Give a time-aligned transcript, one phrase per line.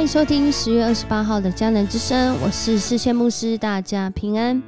[0.00, 4.62] 欢迎收听十月二十八号的迦南之声，我是世线牧师，大家平安。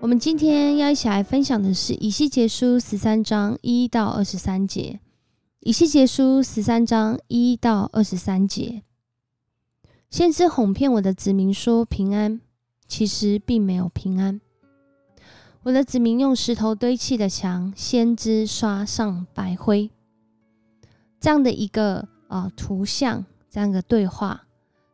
[0.00, 5.00] 我们今天要一起来分享的是以西结书十三章一到二十三节。
[5.60, 8.82] 以西结书十三章一到二十三节，
[10.10, 12.42] 先知哄骗我的子民说平安，
[12.86, 14.42] 其实并没有平安。
[15.62, 19.90] 我的子民用石头堆砌的墙，先知刷上白灰，
[21.18, 23.24] 这样的一个啊图像。
[23.54, 24.48] 这样的对话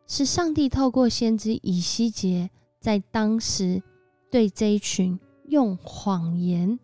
[0.06, 3.82] 是上帝透过先知以西结在当时
[4.30, 6.78] 对这一群用谎言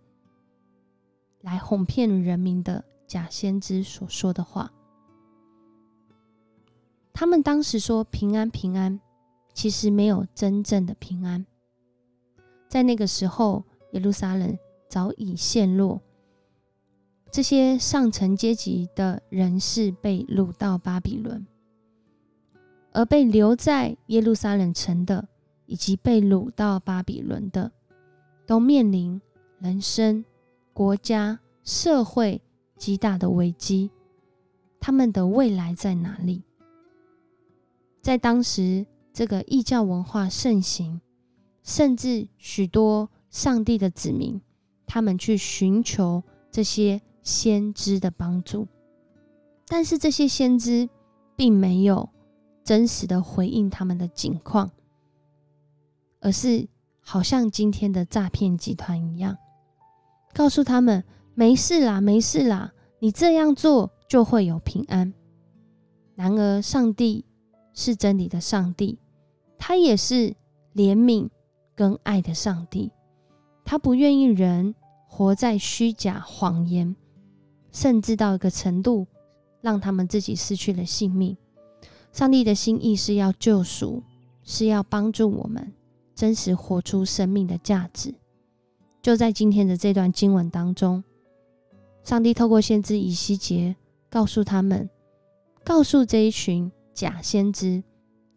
[1.43, 4.73] 来哄骗人民的假先知所说的话。
[7.13, 8.99] 他们当时说平安平安，
[9.53, 11.45] 其实没有真正的平安。
[12.71, 13.63] 在那个时候，
[13.93, 14.59] 耶路撒冷
[14.89, 16.01] 早已陷落，
[17.31, 21.47] 这些上层阶级的人士被掳到巴比伦。
[22.97, 25.29] 而被留在耶路撒冷城的，
[25.67, 27.71] 以及被掳到巴比伦的，
[28.47, 29.21] 都面临
[29.59, 30.25] 人生、
[30.73, 32.41] 国家、社会
[32.79, 33.91] 极大的危机。
[34.81, 36.43] 他们的未来在哪里？
[38.01, 40.99] 在当时，这个异教文化盛行，
[41.63, 44.41] 甚至许多上帝的子民，
[44.87, 48.67] 他们去寻求这些先知的帮助，
[49.69, 50.89] 但是这些先知
[51.37, 52.09] 并没有。
[52.67, 54.73] 真实的回应他们的境况，
[56.21, 56.67] 而是
[57.01, 59.39] 好像今天的诈骗集团一样，
[60.35, 61.05] 告诉他们
[61.37, 65.15] 没事啦，没事啦，你这样做就会有平安。
[66.17, 67.25] 然而，上帝
[67.73, 68.99] 是真理的上帝，
[69.57, 70.35] 他也是
[70.75, 71.29] 怜悯
[71.77, 72.91] 跟爱的上帝，
[73.65, 74.75] 他不愿意人
[75.07, 76.97] 活在虚假谎言，
[77.71, 79.07] 甚至到一个程度，
[79.61, 81.37] 让他们自己失去了性命。
[82.17, 84.03] 上帝的心意是要救赎，
[84.43, 85.75] 是要帮助我们
[86.15, 88.15] 真实活出生命的价值。
[89.03, 91.05] 就在今天的这段经文当中，
[92.03, 93.77] 上帝透过先知以西结
[94.09, 94.89] 告诉他们，
[95.63, 97.85] 告诉这一群假先知，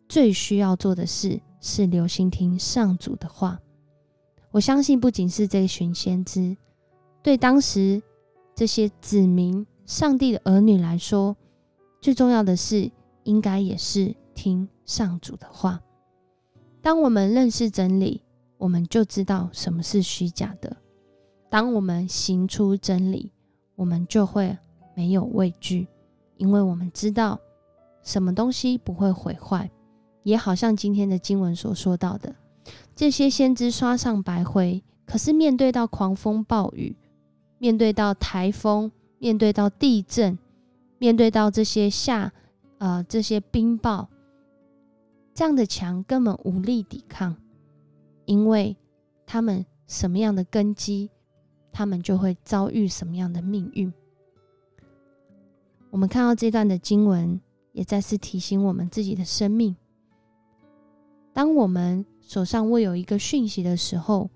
[0.09, 3.61] 最需要做的事是留心听上主的话。
[4.51, 6.57] 我相信，不仅是这一群先知，
[7.23, 8.03] 对当时
[8.53, 11.37] 这些子民、上帝的儿女来说，
[12.01, 12.91] 最重要的是。
[13.23, 15.81] 应该也是听上主的话。
[16.81, 18.23] 当我们认识真理，
[18.57, 20.77] 我们就知道什么是虚假的。
[21.49, 23.31] 当我们行出真理，
[23.75, 24.57] 我们就会
[24.95, 25.87] 没有畏惧，
[26.37, 27.39] 因为我们知道
[28.01, 29.69] 什么东西不会毁坏。
[30.23, 32.35] 也好像今天的经文所说到的，
[32.95, 36.95] 这些先知刷上白灰，可是面对到狂风暴雨，
[37.57, 40.37] 面对到台风，面对到地震，
[40.97, 42.31] 面对到这些下。
[42.79, 44.07] 呃，这些冰雹，
[45.33, 47.35] 这样的墙根本无力抵抗，
[48.25, 48.75] 因为
[49.25, 51.09] 他们什么样的根基，
[51.71, 53.93] 他们就会遭遇什么样的命运。
[55.91, 57.39] 我们看到这段的经文，
[57.73, 59.75] 也再次提醒我们自己的生命：
[61.33, 64.29] 当我们手上握有一个讯息的时候，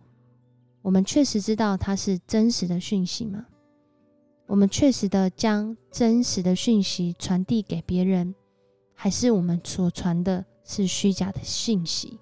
[0.81, 3.45] 我们确实知道它是真实的讯息吗？
[4.53, 8.35] 我们确实的将真实的讯息传递给别人，
[8.93, 12.19] 还是我们所传的是虚假的信息？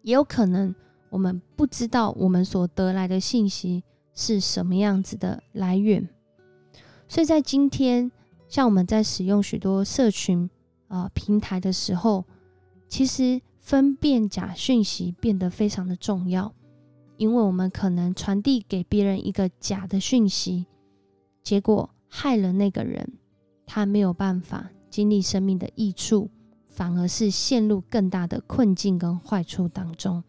[0.00, 0.74] 也有可能
[1.10, 6.08] 我们不知道我们所得来的信息是什么样子的来源。
[7.06, 8.10] 所以在今天，
[8.48, 10.48] 像我们在使用许多社群
[10.88, 12.24] 啊平台的时候，
[12.88, 16.54] 其实分辨假讯息变得非常的重要，
[17.18, 20.64] 因为我们可能传递给别人一个假的讯息。
[21.46, 23.08] 结果害了那个人，
[23.66, 26.28] 他没有办法经历生命的益处，
[26.66, 30.24] 反而是陷入更大的困境跟坏处当中。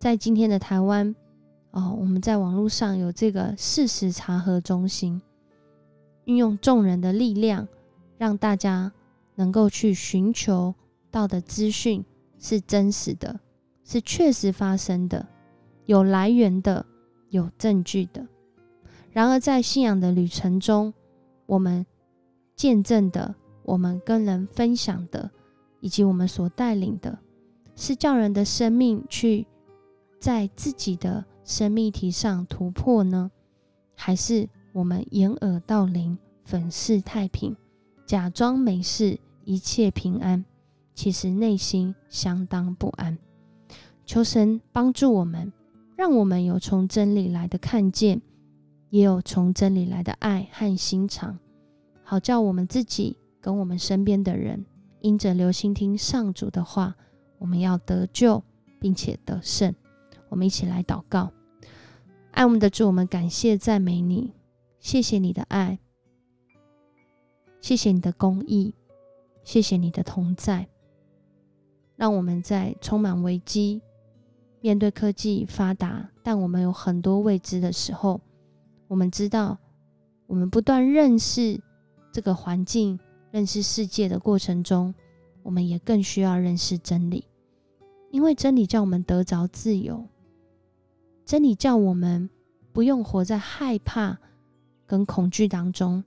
[0.00, 1.14] 在今天的台湾，
[1.70, 5.22] 哦，我们在网络上有这个事实查核中心，
[6.24, 7.68] 运用众人的力量，
[8.18, 8.92] 让大家
[9.36, 10.74] 能够去寻求
[11.08, 12.04] 到的资讯
[12.36, 13.38] 是真实的，
[13.84, 15.24] 是确实发生的，
[15.84, 16.84] 有来源的，
[17.28, 18.26] 有证据的。
[19.12, 20.92] 然而，在信仰的旅程中，
[21.44, 21.84] 我们
[22.56, 25.30] 见证的、我们跟人分享的，
[25.80, 27.18] 以及我们所带领的，
[27.76, 29.46] 是叫人的生命去
[30.18, 33.30] 在自己的生命体上突破呢，
[33.94, 37.54] 还是我们掩耳盗铃、粉饰太平，
[38.06, 40.42] 假装没事、一切平安，
[40.94, 43.18] 其实内心相当不安？
[44.06, 45.52] 求神帮助我们，
[45.96, 48.22] 让我们有从真理来的看见。
[48.92, 51.38] 也有从真理来的爱和心肠，
[52.02, 54.66] 好叫我们自己跟我们身边的人，
[55.00, 56.94] 因着留心听上主的话，
[57.38, 58.44] 我们要得救，
[58.78, 59.74] 并且得胜。
[60.28, 61.32] 我们一起来祷告，
[62.32, 64.34] 爱我们的主，我们感谢赞美你，
[64.78, 65.78] 谢谢你的爱，
[67.62, 68.74] 谢谢你的公义，
[69.42, 70.68] 谢谢你的同在，
[71.96, 73.80] 让我们在充满危机、
[74.60, 78.20] 面对科技发达，但我们有很多未知的时候，
[78.92, 79.56] 我们知道。
[80.26, 81.58] 我们不断认识
[82.12, 82.98] 这个环境、
[83.30, 84.94] 认识世界的过程中，
[85.42, 87.24] 我们也更需要认识真理，
[88.10, 90.06] 因为真理叫我们得着自由。
[91.24, 92.28] 真理叫我们
[92.72, 94.18] 不用活在害怕
[94.86, 96.04] 跟恐惧当中，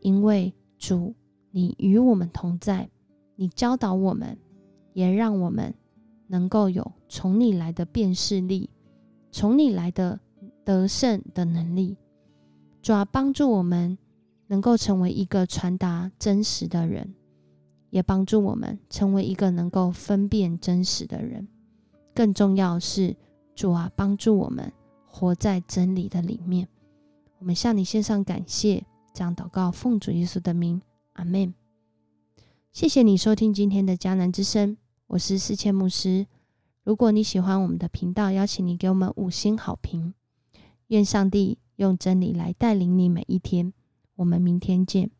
[0.00, 1.14] 因为主，
[1.50, 2.88] 你与我们同在，
[3.34, 4.36] 你教导我们，
[4.92, 5.74] 也让我们
[6.28, 8.70] 能够有从你来的辨识力，
[9.30, 10.18] 从你来的
[10.66, 11.96] 得胜的能力。
[12.82, 13.96] 主要帮助我们
[14.48, 17.14] 能够成为一个传达真实的人，
[17.90, 21.46] 也帮助我们成为一个能够分辨真实的人。
[22.12, 23.16] 更重要是，
[23.54, 24.72] 主啊，帮助我们
[25.06, 26.66] 活在真理的里面。
[27.38, 28.84] 我们向你献上感谢，
[29.14, 30.82] 这样祷告，奉主耶稣的名，
[31.12, 31.54] 阿门。
[32.72, 34.76] 谢谢你收听今天的迦南之声，
[35.06, 36.26] 我是世谦牧师。
[36.82, 40.12] 如果你喜欢我们的频道，邀请你给我们五星好评。
[40.88, 41.58] 愿上帝。
[41.76, 43.72] 用真理来带领你每一天。
[44.16, 45.10] 我们明天见。